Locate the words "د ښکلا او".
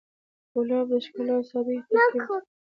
0.91-1.43